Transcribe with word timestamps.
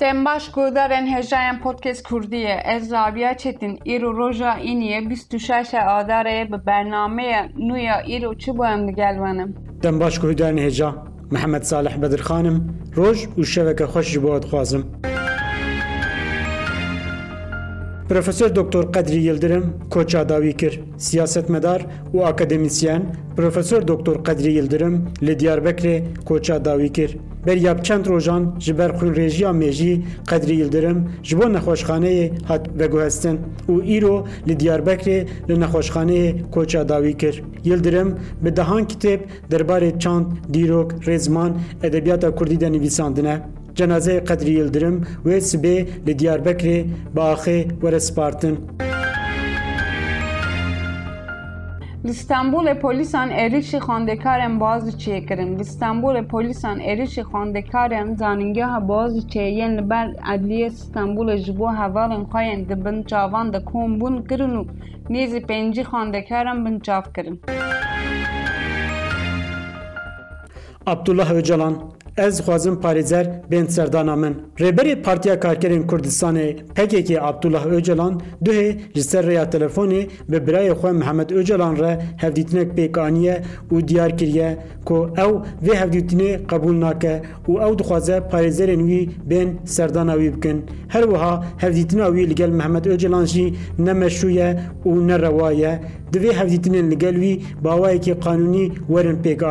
تن 0.00 0.24
باش 0.24 0.50
کودر 0.50 0.92
ان 0.92 1.08
هجاین 1.08 1.58
پادکس 1.62 2.02
کردیه 2.10 2.62
از 2.64 2.88
زابیا 2.88 3.34
چتین 3.34 3.78
ایرو 3.84 4.12
روزه 4.12 4.56
اینیه 4.56 5.00
بیست 5.00 5.30
دوشش 5.32 5.74
آداره 5.74 6.44
به 6.50 6.56
برنامه 6.56 7.48
نویا 7.58 7.98
ایرو 7.98 8.34
چی 8.34 8.52
باید 8.52 8.80
می‌گذنم 8.80 9.54
تن 9.82 9.98
باش 9.98 10.18
کودر 10.18 10.48
ان 10.48 10.58
هجای 10.58 10.92
محمد 11.32 11.62
صالح 11.62 11.96
بدرخانم 11.96 12.74
روز 12.94 13.26
و 13.38 13.42
شبه 13.42 13.74
که 13.74 13.86
خوشی 13.86 14.18
بود 14.18 14.44
خوازم 14.44 14.84
Profesör 18.10 18.56
Doktor 18.56 18.92
Kadri 18.92 19.16
Yıldırım 19.16 19.74
koça 19.90 20.28
davî 20.28 20.56
kir. 20.56 20.80
Siyasetmedar 20.98 21.86
û 22.14 22.24
akademisyen 22.24 23.02
Profesör 23.36 23.88
Doktor 23.88 24.24
Kadri 24.24 24.52
Yıldırım 24.52 25.08
li 25.22 25.32
Diyarbekirê 25.32 26.02
koça 26.24 26.64
davî 26.64 26.92
kir. 26.92 27.16
Beryab 27.46 27.82
çend 27.82 28.06
rojan 28.06 28.56
ji 28.60 28.78
ber 28.78 28.90
xwînrêjiya 28.90 29.56
me 29.56 29.72
jî 29.72 30.02
Qedrî 30.30 30.54
Yildirim 30.54 31.08
ji 31.22 31.38
bo 31.38 31.44
nexweşxaneyê 31.44 32.44
hat 32.44 32.68
veguhestin 32.78 33.38
û 33.68 33.98
îro 33.98 34.26
li 34.48 34.52
Diyarbekirê 34.52 35.26
li 35.48 35.54
nexweşxaneyê 35.60 36.50
koça 36.50 36.88
davî. 36.88 37.16
Yildirim 37.64 38.16
bi 38.42 38.56
dehan 38.56 38.84
kitêb 38.84 39.20
derbarê 39.50 39.98
çand, 39.98 40.26
dîrok, 40.54 40.92
rêzman, 40.92 41.52
edebiyata 41.82 42.34
Kurdî 42.34 42.60
de. 42.60 43.40
Cenazeyê 43.80 44.24
Qedrî 44.28 44.52
Yildirim 44.60 44.96
wê 45.26 45.38
sibê 45.48 45.76
li 46.06 46.12
Diyarbekirê 46.18 46.78
bi 47.14 47.20
axê 47.34 47.58
were 47.82 48.00
spartin. 48.00 48.54
Li 52.06 52.14
Stenbolê 52.22 52.74
polîsan 52.84 53.28
êrişî 53.30 53.78
xwendekarên 53.86 54.60
Boğaziçi'ye 54.60 55.20
kirin. 55.26 55.58
Li 55.58 55.64
Stenbolê 55.72 56.22
polîsan 56.32 56.78
êrişî 56.80 57.22
xwendekarên 57.30 58.08
zanîngeha 58.20 58.88
Boğaziçi'ye 58.88 59.50
yên 59.50 59.72
li 59.78 59.90
ber 59.90 60.06
Edliyê 60.34 60.70
Stenbolê 60.80 61.36
ji 61.36 61.58
bo 61.58 61.68
hevalên 61.80 62.24
xwe 62.30 62.42
yên 62.50 62.68
di 62.68 62.84
binçavan 62.84 63.52
de 63.52 63.58
kombûn 63.70 64.16
kirin 64.28 64.54
û 64.60 64.62
nêzî 65.10 65.40
pêncî 65.48 65.82
xwendekaran 65.90 66.58
binçav 66.64 67.02
kirin. 67.14 67.40
Abdullah 70.86 71.30
Öcalan 71.30 71.74
Ez 72.16 72.40
xwazim 72.40 72.76
parêzer 72.80 73.26
bên 73.50 73.66
serdana 73.66 74.16
min. 74.16 74.34
Rêberê 74.58 75.02
Partiya 75.02 75.40
Karkerên 75.40 75.86
Kurdistanê 75.86 76.56
PKK 76.74 77.18
Abdullah 77.22 77.66
Öcalan 77.66 78.20
duhê 78.44 78.78
ji 78.94 79.02
ser 79.02 79.24
rêya 79.26 79.50
telefonê 79.50 80.08
bi 80.28 80.36
birayê 80.36 80.72
xwe 80.72 80.92
Mihemed 80.92 81.30
Öcalan 81.30 81.76
re 81.76 82.02
hevdîtinek 82.16 82.72
pêk 82.76 83.00
aniye 83.00 83.42
û 83.70 83.88
diyar 83.88 84.18
kiriye 84.18 84.58
ku 84.84 85.10
ew 85.16 85.32
vê 85.66 85.74
hevdîtinê 85.74 86.46
qebûl 86.46 86.80
nake 86.80 87.22
û 87.48 87.52
ew 87.68 87.78
dixwaze 87.78 88.16
parêzerên 88.32 88.82
wî 88.90 89.08
bên 89.30 89.58
serdana 89.64 90.14
wî 90.14 90.36
bikin. 90.36 90.64
Her 90.88 91.02
wiha 91.02 91.44
hevdîtina 91.58 92.06
wî 92.06 92.30
li 92.30 92.34
gel 92.34 92.50
Mihemed 92.50 92.84
Öcalan 92.84 93.24
jî 93.24 93.54
ne 93.78 93.90
meşrû 93.90 94.30
ye 94.30 94.60
û 94.84 95.06
ne 95.08 95.18
rewa 95.18 95.52
ye. 95.52 95.80
Di 96.12 96.18
vê 96.18 96.32
hevdîtinên 96.32 96.90
li 96.90 96.98
gel 96.98 97.14
wî 97.14 97.40
bawayekî 97.64 98.12
qanûnî 98.12 98.72
werin 98.88 99.18
pêk 99.24 99.44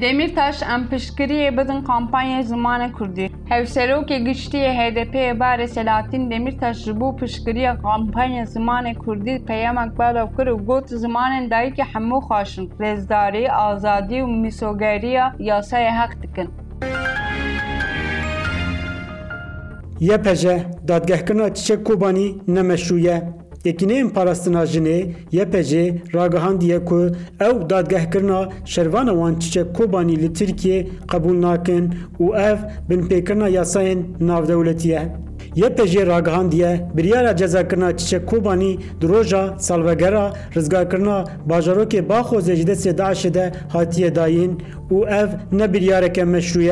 Demirtaş 0.00 0.62
em 0.62 0.82
piştgiriyê 0.90 1.56
bidin 1.56 1.82
kampanya 1.82 2.42
Zimane 2.42 2.92
Kurdî. 2.92 3.30
Hevserokê 3.48 4.16
giştiyê 4.26 4.72
HDP'ye 4.78 5.40
bare 5.40 5.68
Selahattin 5.68 6.30
Demirtaş 6.30 6.76
ji 6.76 7.00
bo 7.00 7.16
piştgiriya 7.16 7.82
kampanya 7.82 8.46
Zimane 8.46 8.94
Kurdî 8.94 9.44
peyamek 9.46 9.98
belav 9.98 10.28
kir 10.36 10.46
û 10.46 10.66
got 10.66 10.90
zimanên 10.90 11.50
dayîkê 11.50 11.84
hemû 11.92 12.18
xweşin, 12.26 12.70
rêzdarî, 12.80 13.50
azadî 13.50 14.14
û 14.14 14.40
mîsogeriya 14.42 15.34
yasayê 15.38 15.92
heq 16.00 16.22
dikin. 16.22 16.50
YPJ 20.00 20.44
dadgehkirina 20.88 21.54
Çiçek 21.54 21.86
Kobanî 21.86 22.28
nemeşrû 22.48 22.98
ye. 22.98 23.22
Yekîneyên 23.66 24.08
parastina 24.10 24.62
jinê 24.72 24.98
YPJ 25.32 25.72
ragihandiye 26.14 26.84
ku 26.84 26.98
ew 27.48 27.70
dadgehkirina 27.70 28.48
şervana 28.64 29.10
wan 29.10 29.34
Çiçek 29.38 29.74
Kobanî 29.76 30.16
li 30.22 30.32
Tirkiye 30.32 30.88
qebûl 31.10 31.40
nakin 31.42 31.84
û 32.20 32.26
ev 32.50 32.58
binpêkirina 32.88 33.48
yasayên 33.58 34.00
navdewletî 34.20 34.88
ye. 34.88 35.02
YPJ 35.56 35.96
ragihandiye 35.96 36.90
biryara 36.94 37.36
cezakirina 37.36 37.96
Çiçek 37.96 38.26
Kobanî 38.26 38.78
di 39.00 39.08
roja 39.08 39.54
salvegera 39.58 40.32
rizgarkirina 40.56 41.24
bajarokê 41.48 42.00
Baxozê 42.08 42.54
ji 42.54 42.64
destê 42.64 42.92
Daişê 42.98 43.34
de 43.34 43.52
hatiye 43.68 44.14
dayîn 44.14 44.62
û 44.90 44.96
ev 45.22 45.28
ne 45.52 45.72
biryareke 45.72 46.22
meşrû 46.22 46.62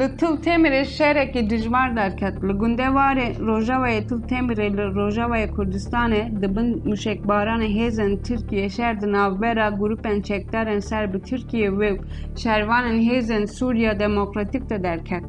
Li 0.00 0.16
Til 0.16 0.34
Temirê 0.44 0.84
şerekê 0.84 1.50
dijwar 1.50 1.96
derket. 1.96 2.44
Li 2.44 2.52
gundewarê 2.60 3.28
Rojavayê 3.48 4.08
Til 4.08 4.20
Temirê 4.30 4.76
li 4.76 4.84
Rojavayê 4.98 5.48
Kurdistanê 5.56 6.42
dibin 6.42 6.68
mûşekbaranê 6.90 7.68
hêzên 7.78 8.22
Tirkiye 8.22 8.68
şer 8.68 9.00
di 9.00 9.12
navbera 9.12 9.68
grûpên 9.68 10.22
çekdarên 10.22 10.80
ser 10.80 11.14
bi 11.14 11.22
Tirkiye 11.22 11.70
û 11.70 11.98
şervanên 12.36 12.98
hêzên 13.08 13.46
Sûriya 13.46 14.00
Demokratîk 14.00 14.70
de 14.70 14.82
derket. 14.82 15.24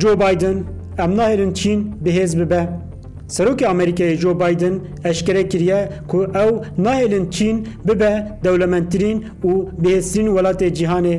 Joe 0.00 0.16
Biden 0.20 0.64
em 0.98 1.10
nahêlin 1.16 1.54
Çîn 1.54 1.94
bihêz 2.04 2.40
bibe. 2.40 2.85
Serokê 3.28 3.66
Amerîkayê 3.66 4.16
Joe 4.16 4.34
Biden 4.40 4.80
eşkere 5.04 5.48
kiriye 5.48 5.88
ku 6.08 6.22
ew 6.22 6.82
nahêlin 6.82 7.30
Çîn 7.30 7.68
bibe 7.88 8.28
dewlementtirîn 8.44 9.24
û 9.44 9.52
bihêztirîn 9.82 10.28
welatê 10.36 10.68
cîhanê. 10.74 11.18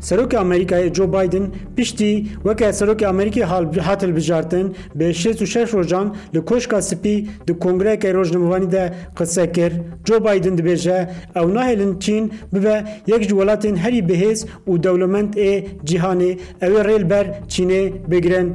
Serokê 0.00 0.36
Amerîkayê 0.36 0.94
Joe 0.94 1.08
Biden 1.08 1.46
piştî 1.76 2.26
weke 2.34 2.64
Serokê 2.64 3.06
Amerîkê 3.06 3.42
hat 3.80 4.02
hilbijartin 4.02 4.74
bi 4.94 5.04
şêst 5.04 5.42
û 5.42 5.46
şeş 5.46 5.74
rojan 5.74 6.16
li 6.34 6.44
koşka 6.44 6.82
spî 6.82 7.26
di 7.46 7.52
Kongrekê 7.52 8.14
Rojnamevanî 8.14 8.72
de 8.72 8.94
qise 9.18 9.52
kir. 9.52 9.72
Joe 10.04 10.20
Biden 10.20 10.56
dibêje 10.58 11.08
ew 11.36 11.54
nahêlin 11.54 12.00
Çîn 12.00 12.32
bibe 12.52 12.84
yek 13.06 13.22
ji 13.22 13.28
welatên 13.28 13.76
herî 13.76 13.98
bihêz 13.98 14.46
û 14.66 14.82
dewlement 14.82 15.36
ê 15.36 15.64
cîhanê 15.84 16.38
ew 16.62 16.74
ê 16.80 16.84
rêl 16.88 17.10
ber 17.10 17.26
Çînê 17.48 17.92
bigirin. 18.10 18.54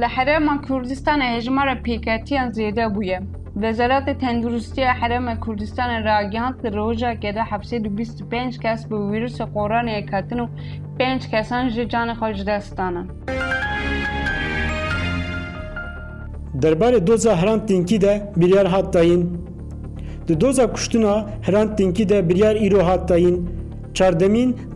لە 0.00 0.08
حرەمە 0.14 0.54
کوردستانە 0.66 1.26
هێژمارە 1.34 1.74
پێکاتیان 1.84 2.48
زێدە 2.56 2.86
بووە. 2.94 3.18
وەزارەتی 3.62 4.18
تەندروستی 4.22 4.84
حرەمە 5.00 5.34
کوردستانە 5.44 5.96
راگەاند 6.08 6.56
ڕۆژاکێدا 6.76 7.42
1925 7.52 8.58
کەس 8.64 8.80
بە 8.88 8.96
ویرروسە 9.10 9.44
قۆرانەیە 9.54 10.02
کاتن 10.10 10.40
و 10.40 10.46
5 10.98 11.28
کەسان 11.32 11.64
ژێجانە 11.74 12.14
خۆش 12.20 12.38
دەستانە. 12.48 13.02
دەربارە 16.62 17.00
دۆزە 17.08 17.32
هەران 17.40 17.60
تینکیدە 17.68 18.14
بریار 18.40 18.66
هاتداین. 18.74 19.22
Di 20.28 20.40
doza 20.40 20.72
kuştina 20.72 21.26
Hrant 21.46 21.78
Dinkî 21.78 22.08
de 22.08 22.28
biryar 22.28 22.56
îro 22.56 22.86
hattayîn 22.88 23.36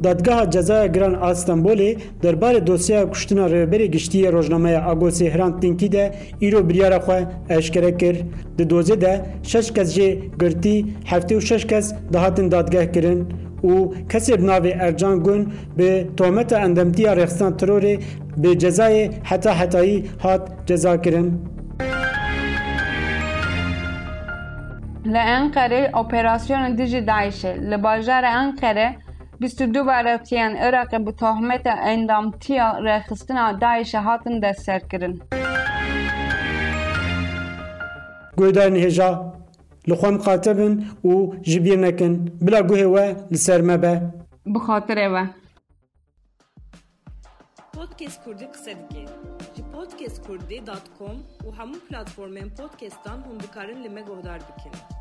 Dadgeha 0.05 0.51
Cezaya 0.51 0.87
Giran 0.87 1.15
a 1.21 1.31
Stenbolê 1.34 1.99
derbarê 2.23 2.67
dosyeya 2.67 3.11
kuştina 3.11 3.47
rêberê 3.47 3.87
giştiyê 3.87 4.33
rojnameya 4.33 4.81
Agosê 4.81 5.31
Hrant 5.34 5.62
Dinkî 5.62 5.93
de 5.93 6.15
îro 6.43 6.69
biryara 6.69 6.97
xwe 6.97 7.25
eşkere 7.49 7.97
kir. 7.97 8.17
Di 8.59 8.62
dozê 8.62 9.01
de 9.01 9.21
şeş 9.43 9.71
kes 9.71 9.99
jê 9.99 10.19
girtî 10.41 10.87
heftê 11.05 11.34
û 11.37 11.41
şeş 11.41 11.67
kes 11.67 11.95
dihatin 12.12 12.51
dadgeh 12.51 12.93
kirin 12.93 13.29
û 13.62 13.93
kesê 14.09 14.39
bi 14.39 14.47
navê 14.47 14.73
Ercan 14.79 15.23
Gun 15.23 15.53
bi 15.79 16.06
tometa 16.17 16.61
endemtiya 16.61 17.17
rexistan 17.17 17.53
terorê 17.53 18.00
bi 18.37 18.49
cezayê 18.49 19.11
heta 19.23 19.61
hetayî 19.61 20.06
hat 20.23 20.50
ceza 20.67 21.03
kirin. 21.03 21.59
Operasyona 25.93 26.79
dijî 26.79 26.99
Daişê 26.99 27.70
li 27.70 27.82
bajara 27.82 28.31
Enqere 28.43 29.07
22 29.40 29.82
barətiyən 29.87 30.56
Iraqı 30.69 30.99
bu 31.06 31.12
tohmətə 31.20 31.75
endamtiya 31.93 32.73
rəxistina 32.82 33.44
Daişə 33.62 34.02
hatin 34.06 34.40
dəstər 34.43 34.88
kirin. 34.90 35.20
Göydarın 38.38 38.75
نهجا، 38.75 39.08
لخوام 39.88 40.17
قاتبن 40.26 40.73
و 41.05 41.11
جبیر 41.50 41.79
نکن 41.85 42.12
بلا 42.44 42.61
گوه 42.62 42.82
و 42.94 42.96
لسر 43.31 43.61
مبه 43.62 43.93
بخاطر 44.55 44.99
و 45.14 45.26
پودکست 47.73 48.25
کردی 48.25 48.46
قصه 48.46 48.75
جی 49.55 49.62
پودکست 49.73 50.29
کردی 50.29 50.61
دات 50.61 50.87
کم 50.99 51.17
و 51.49 51.50
همون 51.58 51.79
پلاتفورمین 51.91 52.49
پودکستان 52.58 53.19
هم 53.26 53.38
دکارن 53.38 53.79
لیمه 53.82 54.02
گودار 54.02 54.38
بکنه 54.38 54.98